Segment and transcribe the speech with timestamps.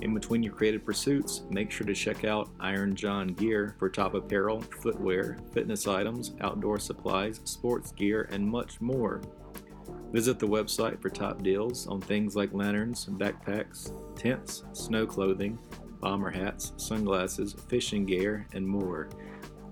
[0.00, 4.14] In between your creative pursuits, make sure to check out Iron John Gear for top
[4.14, 9.20] apparel, footwear, fitness items, outdoor supplies, sports gear, and much more.
[10.12, 15.58] Visit the website for top deals on things like lanterns, backpacks, tents, snow clothing,
[16.00, 19.08] bomber hats, sunglasses, fishing gear, and more.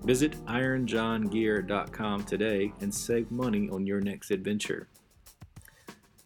[0.03, 4.87] Visit ironjohngear.com today and save money on your next adventure.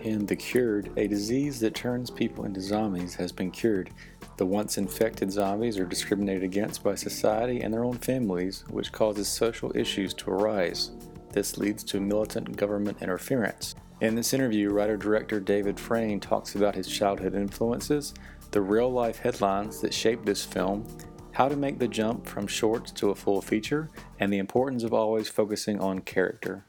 [0.00, 3.90] In The Cured, a disease that turns people into zombies has been cured.
[4.36, 9.28] The once infected zombies are discriminated against by society and their own families, which causes
[9.28, 10.90] social issues to arise.
[11.30, 13.74] This leads to militant government interference.
[14.00, 18.12] In this interview, writer director David Freyne talks about his childhood influences,
[18.50, 20.84] the real life headlines that shaped this film,
[21.30, 23.88] how to make the jump from shorts to a full feature,
[24.18, 26.64] and the importance of always focusing on character.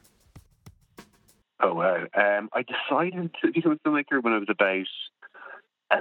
[1.63, 2.05] Oh wow!
[2.13, 4.85] Um, I decided to become a filmmaker when I was about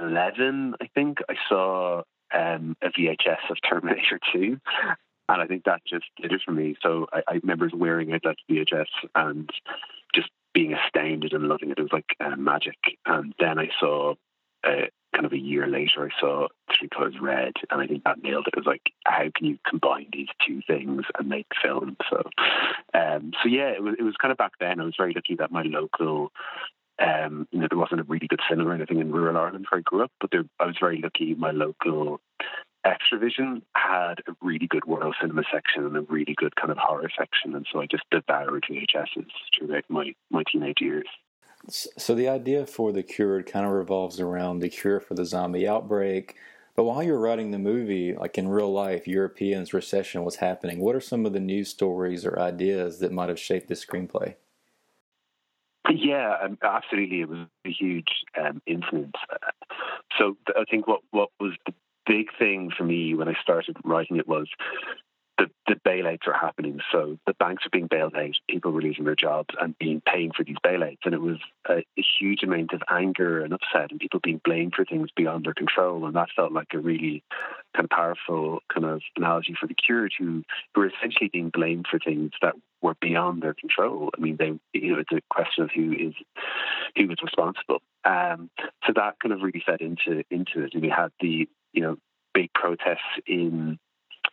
[0.03, 0.75] eleven.
[0.81, 2.01] I think I saw
[2.33, 4.59] um, a VHS of Terminator Two,
[5.29, 6.75] and I think that just did it for me.
[6.83, 9.49] So I, I remember wearing out that VHS and
[10.13, 11.79] just being astounded and loving it.
[11.79, 12.77] It was like uh, magic.
[13.05, 14.15] And then I saw,
[15.13, 16.47] kind of a year later, I saw
[16.77, 18.53] Three Colors Red, and I think that nailed it.
[18.55, 21.95] It was like, how can you combine these two things and make film?
[22.09, 22.23] So,
[22.93, 24.79] um, so yeah, it was it was kind of back then.
[24.79, 26.31] I was very lucky that my local.
[26.99, 29.79] Um, you know, there wasn't a really good cinema or anything in rural Ireland where
[29.79, 31.33] I grew up, but there, I was very lucky.
[31.33, 32.21] My local
[32.85, 37.09] Xtra-vision had a really good world cinema section and a really good kind of horror
[37.17, 39.25] section, and so I just devoured VHSs
[39.57, 41.07] throughout my my teenage years.
[41.69, 45.67] So the idea for the cured kind of revolves around the cure for the zombie
[45.67, 46.35] outbreak.
[46.75, 50.79] But while you're writing the movie, like in real life, Europeans recession was happening.
[50.79, 54.35] What are some of the news stories or ideas that might have shaped this screenplay?
[55.89, 57.21] Yeah, um, absolutely.
[57.21, 58.07] It was a huge
[58.39, 59.13] um, influence.
[60.17, 61.73] So I think what what was the
[62.05, 64.47] big thing for me when I started writing it was
[65.37, 66.79] the, the bailouts are happening.
[66.91, 70.31] So the banks are being bailed out, people were losing their jobs and being paying
[70.35, 70.99] for these bailouts.
[71.05, 74.73] And it was a, a huge amount of anger and upset and people being blamed
[74.75, 76.05] for things beyond their control.
[76.05, 77.23] And that felt like a really
[77.75, 81.87] kind of powerful kind of analogy for the cured who, who were essentially being blamed
[81.89, 84.11] for things that were beyond their control.
[84.15, 86.13] I mean, they, you know, it's a question of who is,
[86.95, 87.81] who was responsible.
[88.05, 88.49] Um,
[88.85, 90.73] so that kind of really fed into, into it.
[90.73, 91.97] And we had the, you know,
[92.33, 93.79] big protests in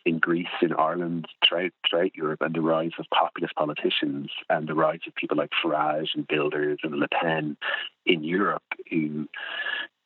[0.05, 4.73] in Greece, in Ireland, throughout, throughout Europe, and the rise of populist politicians and the
[4.73, 7.57] rise of people like Farage and Wilders and Le Pen
[8.05, 9.27] in Europe, who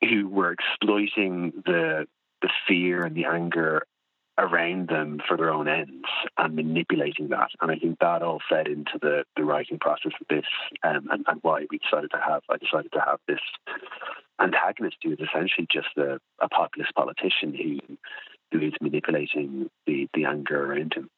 [0.02, 2.08] who were exploiting the
[2.42, 3.86] the fear and the anger
[4.38, 6.08] around them for their own ends
[6.38, 7.50] and manipulating that.
[7.62, 10.46] And I think that all fed into the, the writing process of this
[10.84, 13.40] um, and, and why we decided to have I decided to have this
[14.40, 17.98] antagonist who is essentially just a, a populist politician who
[18.56, 21.10] who is manipulating the, the anger around him.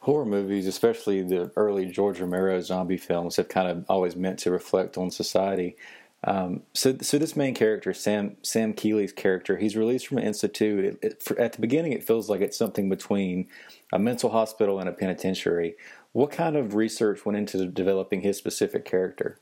[0.00, 4.50] Horror movies, especially the early George Romero zombie films, have kind of always meant to
[4.50, 5.76] reflect on society.
[6.24, 10.84] Um, so, so this main character, Sam Sam Keeley's character, he's released from an institute.
[10.84, 13.48] It, it, for, at the beginning, it feels like it's something between
[13.92, 15.76] a mental hospital and a penitentiary.
[16.12, 19.38] What kind of research went into developing his specific character?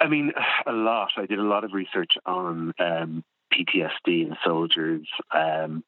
[0.00, 0.32] I mean,
[0.66, 1.12] a lot.
[1.16, 5.84] I did a lot of research on um, PTSD in soldiers, um,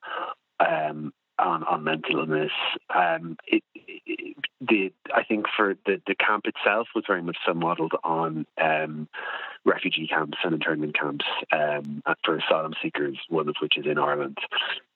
[0.61, 2.53] um, on, on mental illness.
[2.95, 7.53] Um, it, it, the I think for the, the camp itself was very much so
[7.53, 9.09] modelled on um,
[9.65, 14.39] refugee camps and internment camps um, for asylum seekers, one of which is in Ireland.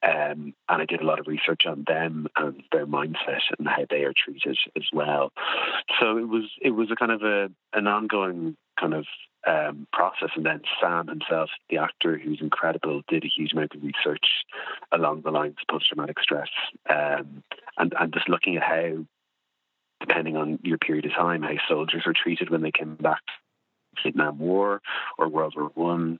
[0.02, 3.84] Um, and I did a lot of research on them and their mindset and how
[3.90, 5.32] they are treated as well.
[6.00, 9.04] So it was it was a kind of a an ongoing kind of
[9.46, 10.30] um, process.
[10.36, 14.26] And then Sam himself, the actor who's incredible, did a huge amount of research
[14.92, 16.48] along the lines of post traumatic stress
[16.88, 17.42] um,
[17.78, 19.04] and, and just looking at how,
[20.00, 23.22] depending on your period of time, how soldiers were treated when they came back
[24.02, 24.80] Vietnam War
[25.18, 26.18] or World War One,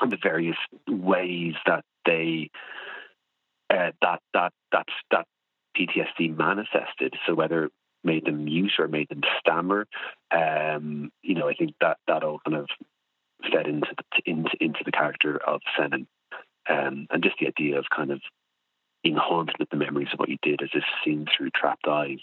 [0.00, 0.56] and the various
[0.88, 2.50] ways that they
[3.70, 5.26] uh, that that that that
[5.76, 7.14] PTSD manifested.
[7.26, 7.70] So whether
[8.04, 9.86] made them mute or made them stammer.
[10.30, 12.68] Um, you know, I think that that all kind of
[13.52, 16.06] fed into the, into into the character of Senan,
[16.68, 18.20] um, and just the idea of kind of
[19.02, 22.20] being haunted with the memories of what you did as if seen through trapped eyes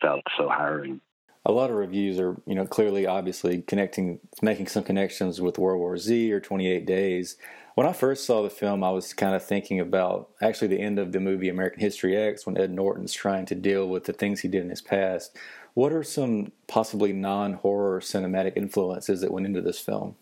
[0.00, 1.00] felt so harrowing.
[1.46, 5.80] A lot of reviews are, you know, clearly, obviously connecting, making some connections with World
[5.80, 7.36] War Z or 28 Days.
[7.80, 10.98] When I first saw the film, I was kind of thinking about actually the end
[10.98, 14.40] of the movie American History X when Ed Norton's trying to deal with the things
[14.40, 15.34] he did in his past.
[15.72, 20.16] What are some possibly non horror cinematic influences that went into this film?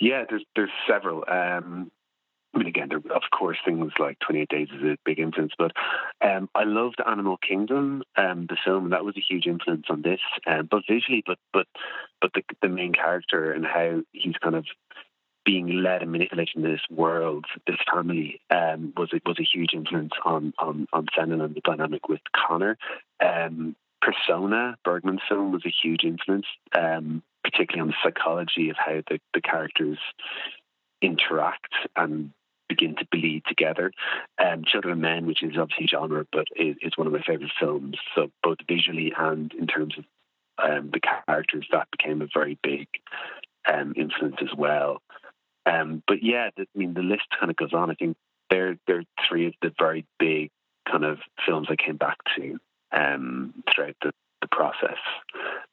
[0.00, 1.22] Yeah, there's there's several.
[1.28, 1.92] Um,
[2.52, 5.72] I mean, again, there, of course, things like 28 Days is a big influence, but
[6.22, 10.02] um, I loved Animal Kingdom, um, the film, and that was a huge influence on
[10.02, 11.66] this, um, but visually, but but
[12.20, 14.66] but the, the main character and how he's kind of
[15.44, 19.74] being led and manipulated in this world, this family, um, was a, was a huge
[19.74, 22.76] influence on on on Senan and the dynamic with Connor.
[23.24, 26.46] Um, Persona, Bergman's film, was a huge influence,
[26.76, 29.98] um, particularly on the psychology of how the, the characters
[31.00, 32.30] interact and
[32.68, 33.92] begin to bleed together.
[34.38, 37.96] Um, Children of Men, which is obviously genre, but is, one of my favorite films.
[38.14, 40.04] So both visually and in terms of
[40.62, 42.86] um, the characters, that became a very big
[43.70, 45.00] um, influence as well.
[45.66, 47.90] Um, but yeah, the, I mean, the list kind of goes on.
[47.90, 48.16] I think
[48.50, 50.50] they're they're three of the very big
[50.90, 52.58] kind of films I came back to
[52.92, 54.12] um, throughout the,
[54.42, 54.98] the process,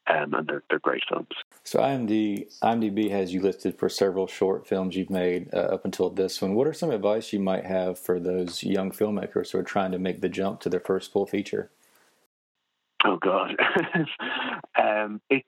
[0.08, 1.28] um, and they're they're great films.
[1.64, 6.10] So IMDb IMDb has you listed for several short films you've made uh, up until
[6.10, 6.56] this one.
[6.56, 10.00] What are some advice you might have for those young filmmakers who are trying to
[10.00, 11.70] make the jump to their first full feature?
[13.04, 13.56] Oh God,
[14.80, 15.48] um, it's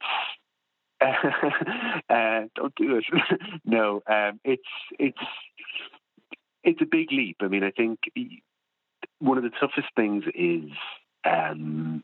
[2.10, 3.06] uh, don't do it.
[3.66, 4.64] no, um, it's
[5.00, 5.18] it's
[6.64, 7.38] it's a big leap.
[7.42, 8.00] I mean, I think
[9.20, 10.72] one of the toughest things is
[11.26, 12.04] um,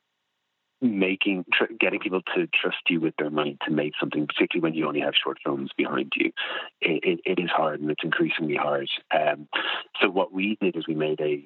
[0.82, 4.78] making tr- getting people to trust you with their money to make something, particularly when
[4.78, 6.32] you only have short films behind you.
[6.82, 8.90] It, it, it is hard, and it's increasingly hard.
[9.12, 9.48] Um,
[10.02, 11.44] so what we did is we made a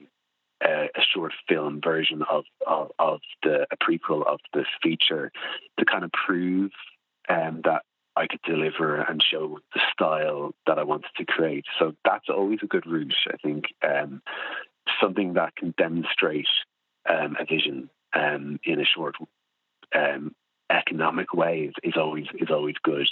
[0.66, 5.32] a, short film version of, of, of the a prequel of the feature
[5.78, 6.72] to kind of prove
[7.30, 7.84] um, that
[8.16, 11.66] I could deliver and show the style that I wanted to create.
[11.80, 13.66] So that's always a good route, I think.
[13.84, 14.22] Um,
[15.02, 16.48] something that can demonstrate
[17.10, 19.16] um, a vision um, in a short,
[19.96, 20.36] um,
[20.70, 23.08] economic way is, is, always is always good.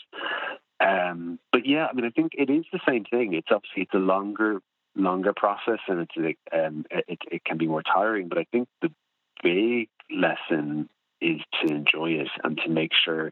[0.79, 3.33] Um, but yeah, I mean, I think it is the same thing.
[3.33, 4.61] It's obviously it's a longer
[4.95, 8.27] longer process, and it's um, it, it can be more tiring.
[8.27, 8.91] But I think the
[9.43, 10.89] big lesson
[11.21, 13.31] is to enjoy it and to make sure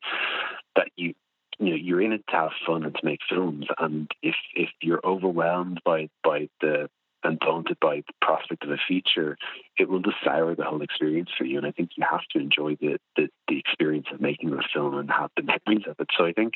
[0.76, 1.14] that you
[1.58, 4.70] you know you're in it to have fun and to make films and if if
[4.82, 6.90] you're overwhelmed by by the
[7.24, 9.38] and daunted by the prospect of a feature,
[9.78, 11.58] it will just sour the whole experience for you.
[11.58, 14.98] And I think you have to enjoy the, the, the experience of making the film
[14.98, 16.08] and have the memories of it.
[16.18, 16.54] So I think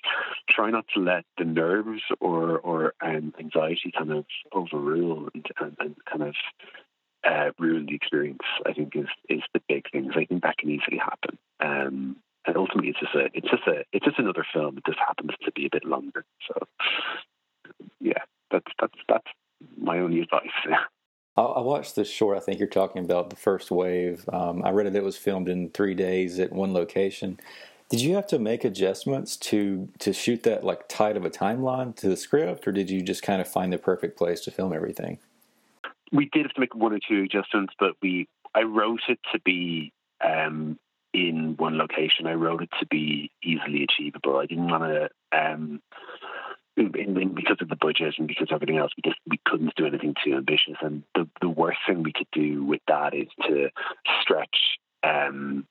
[0.50, 5.76] try not to let the nerves or or um, anxiety kind of overrule and, and,
[5.80, 6.36] and kind of
[7.26, 8.40] uh, ruin the experience.
[8.66, 10.12] I think is is the big thing.
[10.16, 11.38] I think that can easily happen.
[11.60, 14.78] Um, and ultimately it's just a it's just a it's just another film.
[14.78, 16.26] It just happens to be a bit longer.
[16.48, 16.68] So
[18.00, 19.28] yeah, that's that's that's
[19.78, 20.50] my only advice.
[21.36, 22.38] I watched this short.
[22.38, 24.24] I think you're talking about the first wave.
[24.32, 27.40] Um, I read that It was filmed in three days at one location.
[27.90, 31.96] Did you have to make adjustments to to shoot that like tight of a timeline
[31.98, 34.74] to the script, or did you just kind of find the perfect place to film
[34.74, 35.20] everything?
[36.12, 39.40] We did have to make one or two adjustments, but we I wrote it to
[39.40, 39.92] be
[40.24, 40.78] um,
[41.14, 42.28] in one location.
[42.28, 44.38] I wrote it to be easily achievable.
[44.38, 45.82] I didn't want to, um,
[46.76, 50.16] because of the budget and because of everything else, we just we couldn't do anything
[50.24, 50.76] too ambitious.
[50.82, 53.70] And the the worst thing we could do with that is to
[54.22, 54.80] stretch.
[55.04, 55.68] Um,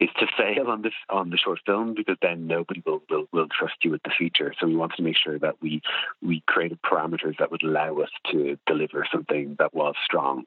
[0.00, 3.48] is to fail on this on the short film because then nobody will, will will
[3.48, 4.54] trust you with the feature.
[4.58, 5.80] So we wanted to make sure that we
[6.22, 10.44] we created parameters that would allow us to deliver something that was strong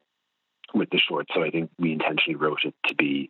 [0.73, 1.27] with the short.
[1.33, 3.29] So I think we intentionally wrote it to be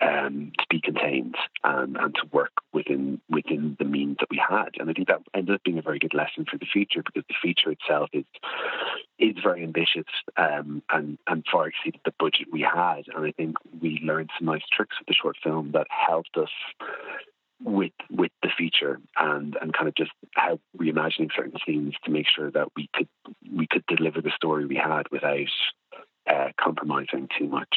[0.00, 4.70] um, to be contained and, and to work within within the means that we had.
[4.78, 7.24] And I think that ended up being a very good lesson for the future because
[7.28, 8.24] the feature itself is
[9.18, 13.02] is very ambitious um, and and far exceeded the budget we had.
[13.14, 16.50] And I think we learned some nice tricks with the short film that helped us
[17.62, 22.26] with with the feature and and kind of just how reimagining certain scenes to make
[22.28, 23.08] sure that we could
[23.52, 25.48] we could deliver the story we had without
[26.30, 27.74] uh, compromising too much.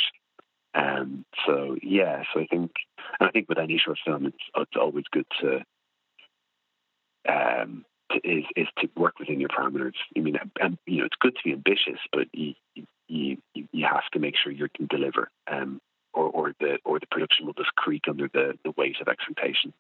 [1.92, 2.72] Yeah, so I think,
[3.20, 5.56] and I think with any short film, it's it's always good to
[7.28, 9.96] um to, is is to work within your parameters.
[10.16, 12.54] I mean, and you know, it's good to be ambitious, but you
[13.10, 15.30] you you have to make sure you can deliver.
[15.52, 15.82] Um,
[16.14, 19.74] or, or the or the production will just creak under the, the weight of expectation.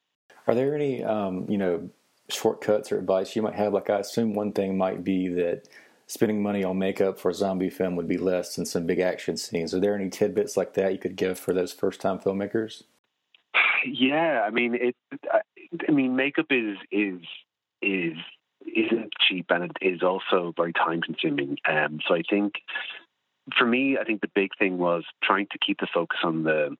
[0.47, 1.89] Are there any um, you know
[2.27, 3.71] shortcuts or advice you might have?
[3.71, 5.69] Like I assume one thing might be that
[6.11, 9.37] spending money on makeup for a zombie film would be less than some big action
[9.37, 9.73] scenes.
[9.73, 12.83] Are there any tidbits like that you could give for those first time filmmakers?
[13.85, 14.95] Yeah, I mean it.
[15.31, 17.21] I mean makeup is is
[17.81, 18.17] is
[18.65, 21.55] isn't cheap and it is also very time consuming.
[21.65, 22.55] Um, so I think
[23.57, 26.75] for me, I think the big thing was trying to keep the focus on the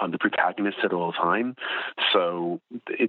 [0.00, 1.56] on the protagonist at all time.
[2.12, 2.60] So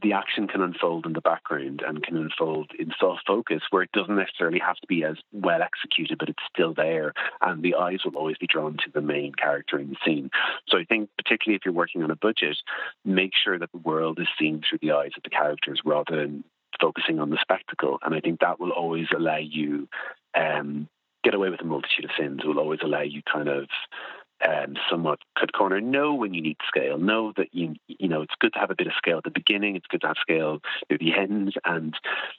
[0.02, 3.92] the action can unfold in the background and can unfold in soft focus where it
[3.92, 7.14] doesn't necessarily have to be as well executed, but it's still there.
[7.42, 10.30] And the eyes will always be drawn to the main character in the scene.
[10.68, 12.58] So I think, particularly if you're working on a budget,
[13.06, 16.44] make sure that the world is seen through the eyes of the characters rather than
[16.80, 18.00] focusing on the spectacle.
[18.04, 19.88] And I think that will always allow you
[20.36, 20.88] um,
[21.24, 22.42] get away with a multitude of sins.
[22.44, 23.68] It will always allow you kind of
[24.48, 25.82] um, somewhat cut corner.
[25.82, 26.98] Know when you need scale.
[26.98, 29.32] Know that you you know it's good to have a bit of scale at the
[29.32, 29.76] beginning.
[29.76, 31.94] It's good to have scale at the end, and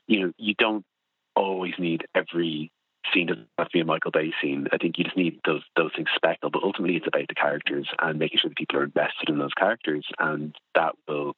[0.07, 0.85] you know you don't
[1.37, 2.71] always need every
[3.13, 4.67] scene to have to be a Michael Bay scene.
[4.73, 6.53] I think you just need those those things speckled.
[6.53, 9.55] But ultimately, it's about the characters and making sure that people are invested in those
[9.55, 11.35] characters, and that will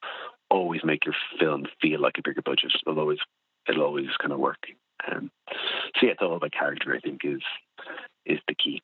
[0.49, 2.71] always make your film feel like a bigger budget.
[2.85, 3.19] It'll always
[3.67, 4.63] it'll always kind of work.
[5.09, 5.31] Um,
[5.95, 6.93] so yeah, it's all about character.
[6.95, 7.41] I think is
[8.25, 8.81] is the key.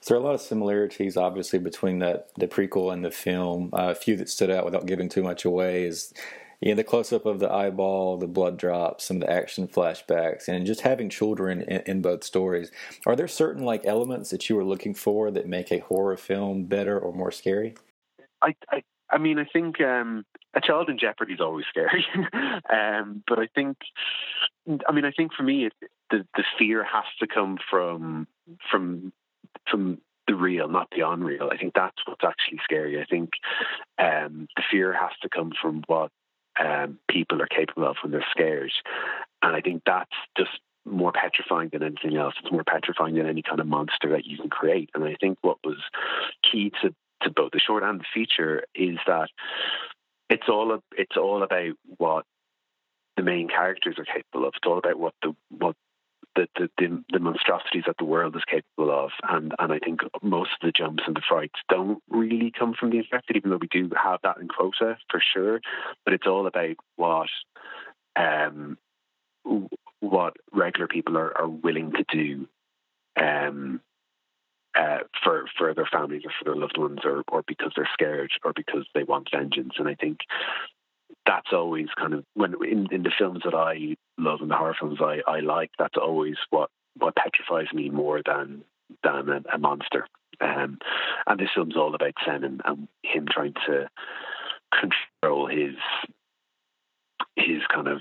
[0.00, 3.70] So there are a lot of similarities, obviously, between that the prequel and the film.
[3.72, 6.14] Uh, a few that stood out without giving too much away is
[6.60, 9.66] you know, the close up of the eyeball, the blood drops, some of the action
[9.66, 12.70] flashbacks, and just having children in, in, both stories.
[13.06, 16.64] Are there certain like elements that you were looking for that make a horror film
[16.64, 17.74] better or more scary?
[18.42, 22.04] I I, I mean, I think um, a child in jeopardy is always scary,
[22.70, 23.78] um, but I think,
[24.86, 25.72] I mean, I think for me, it,
[26.10, 28.26] the the fear has to come from
[28.70, 29.14] from
[29.70, 31.50] from the real, not the unreal.
[31.52, 33.00] I think that's what's actually scary.
[33.00, 33.30] I think
[33.98, 36.10] um, the fear has to come from what
[36.58, 38.72] um, people are capable of when they're scared,
[39.42, 42.34] and I think that's just more petrifying than anything else.
[42.42, 44.90] It's more petrifying than any kind of monster that you can create.
[44.94, 45.78] And I think what was
[46.50, 49.28] key to to both the short and the feature is that
[50.28, 52.24] it's all it's all about what
[53.16, 54.54] the main characters are capable of.
[54.56, 55.76] It's all about what the what
[56.36, 59.10] the, the, the, the, monstrosities that the world is capable of.
[59.28, 62.90] And, and I think most of the jumps and the frights don't really come from
[62.90, 65.60] the infected, even though we do have that in quota for sure.
[66.04, 67.28] But it's all about what
[68.16, 68.78] um,
[70.00, 72.48] what regular people are, are willing to do
[73.20, 73.80] um,
[74.78, 78.32] uh, for for their families or for their loved ones, or or because they're scared,
[78.44, 79.74] or because they want vengeance.
[79.78, 80.18] And I think
[81.30, 84.76] that's always kind of when in, in the films that I love and the horror
[84.78, 88.64] films I, I like, that's always what, what petrifies me more than
[89.04, 90.08] than a, a monster.
[90.40, 90.78] Um,
[91.28, 93.88] and this film's all about Senan, and him trying to
[94.74, 95.76] control his
[97.36, 98.00] his kind of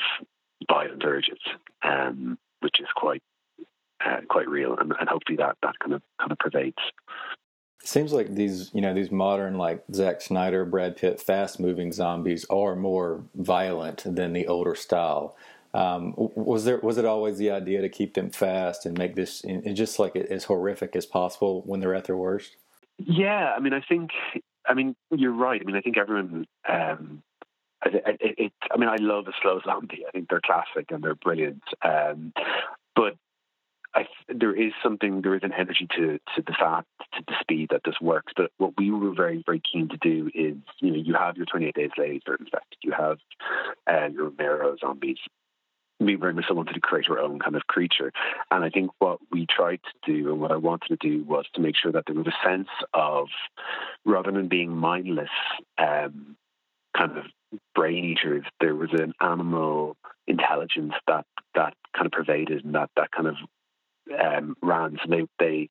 [0.67, 1.39] violent urges,
[1.83, 3.21] um, which is quite
[4.03, 6.81] uh, quite real, and, and hopefully that that kind of kind of pervades
[7.83, 12.75] seems like these, you know, these modern like Zack Snyder, Brad Pitt, fast-moving zombies are
[12.75, 15.35] more violent than the older style.
[15.73, 19.43] Um, was there was it always the idea to keep them fast and make this
[19.43, 22.55] and just like as horrific as possible when they're at their worst?
[22.97, 24.09] Yeah, I mean, I think,
[24.67, 25.61] I mean, you're right.
[25.61, 26.45] I mean, I think everyone.
[26.67, 27.23] Um,
[27.85, 30.03] it, it, it, I mean, I love a slow zombie.
[30.05, 31.63] I think they're classic and they're brilliant.
[31.81, 32.33] Um,
[32.95, 33.15] but
[33.99, 37.69] I, there is something, there is an energy to, to the fact, to the speed
[37.71, 38.31] that this works.
[38.35, 41.45] But what we were very, very keen to do is, you know, you have your
[41.45, 43.17] 28 days later infected, you have
[43.87, 45.17] uh, your Romero zombies,
[45.99, 48.11] we bring someone to create her own kind of creature.
[48.49, 51.45] And I think what we tried to do and what I wanted to do was
[51.55, 53.27] to make sure that there was a sense of,
[54.05, 55.29] rather than being mindless,
[55.77, 56.37] um,
[56.95, 57.25] kind of
[57.75, 61.25] brain eaters, there was an animal intelligence that
[61.55, 63.35] that kind of pervaded and that that kind of
[64.17, 64.97] um, ran.
[65.03, 65.69] So they they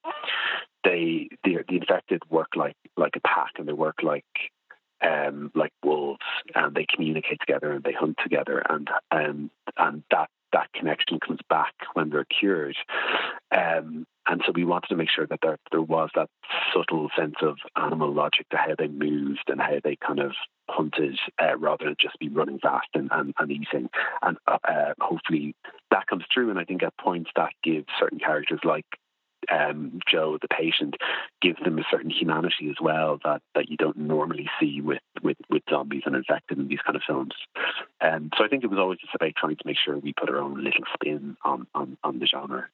[0.84, 4.24] they the, the infected work like like a pack and they work like
[5.00, 6.20] um, like wolves,
[6.54, 11.40] and they communicate together and they hunt together, and and and that that connection comes
[11.48, 12.76] back when they're cured.
[13.50, 16.28] Um, and so we wanted to make sure that there there was that
[16.74, 20.32] subtle sense of animal logic to how they moved and how they kind of
[20.68, 23.88] hunted uh, rather than just be running fast and, and, and eating.
[24.22, 25.54] And uh, uh hopefully
[25.90, 26.50] that comes through.
[26.50, 28.84] And I think at points that gives certain characters like
[29.50, 30.96] um, Joe, the patient,
[31.40, 35.36] gives them a certain humanity as well that, that you don't normally see with, with,
[35.50, 37.34] with zombies and infected in these kind of films.
[38.00, 40.30] Um, so I think it was always just about trying to make sure we put
[40.30, 42.68] our own little spin on, on, on the genre.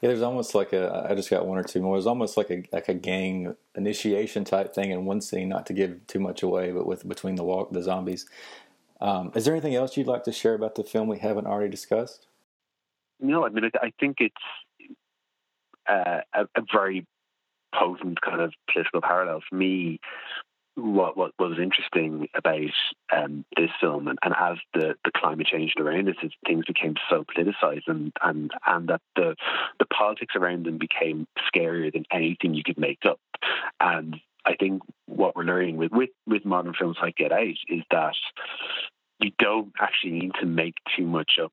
[0.00, 1.06] Yeah, there's almost like a.
[1.10, 1.96] I just got one or two more.
[1.96, 5.72] There's almost like a like a gang initiation type thing in one scene, not to
[5.72, 8.24] give too much away, but with between the walk the zombies.
[9.00, 11.70] Um, is there anything else you'd like to share about the film we haven't already
[11.70, 12.28] discussed?
[13.20, 14.36] No, I mean I think it's
[15.88, 17.06] uh, a, a, very
[17.74, 20.00] potent kind of political parallel for me.
[20.76, 22.70] What what, was interesting about
[23.12, 26.94] um, this film, and, and, as the, the climate changed around us, is things became
[27.10, 29.34] so politicized, and, and and that the
[29.80, 33.18] the politics around them became scarier than anything you could make up.
[33.80, 37.82] And I think what we're learning with with, with modern films like Get Out is
[37.90, 38.14] that
[39.20, 41.52] you don't actually need to make too much up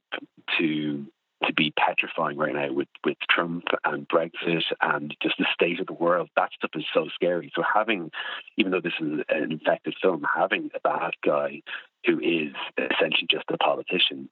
[0.60, 1.06] to
[1.44, 5.88] to be petrifying right now with, with Trump and Brexit and just the state of
[5.88, 6.30] the world.
[6.36, 7.51] That stuff is so scary.
[7.56, 8.12] So having,
[8.58, 11.62] even though this is an infected film, having a bad guy
[12.06, 14.30] who is essentially just a politician,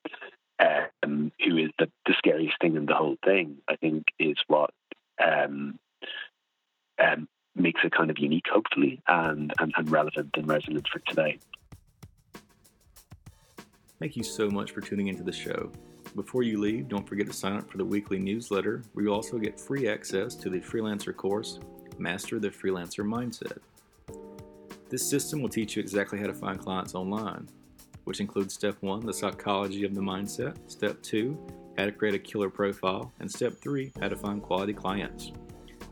[0.58, 4.70] um, who is the, the scariest thing in the whole thing, I think is what
[5.22, 5.78] um,
[6.98, 11.38] um, makes it kind of unique, hopefully, and, and, and relevant and resonant for today.
[13.98, 15.70] Thank you so much for tuning into the show.
[16.14, 19.36] Before you leave, don't forget to sign up for the weekly newsletter, where you'll also
[19.36, 21.58] get free access to the freelancer course,
[21.98, 23.58] Master the Freelancer Mindset.
[24.88, 27.48] This system will teach you exactly how to find clients online,
[28.04, 31.36] which includes step one, the psychology of the mindset, step two,
[31.76, 35.32] how to create a killer profile, and step three, how to find quality clients.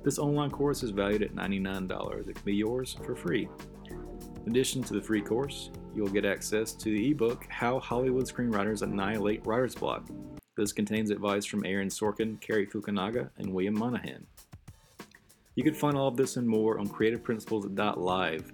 [0.04, 2.28] This online course is valued at $99.
[2.28, 3.48] It can be yours for free.
[3.90, 8.82] In addition to the free course, you'll get access to the ebook How Hollywood Screenwriters
[8.82, 10.08] Annihilate Writer's Block.
[10.56, 14.26] This contains advice from Aaron Sorkin, Cary Fukunaga, and William Monahan.
[15.54, 18.52] You can find all of this and more on creativeprinciples.live.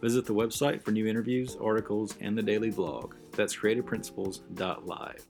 [0.00, 3.14] Visit the website for new interviews, articles, and the daily blog.
[3.32, 5.26] That's creativeprinciples.live.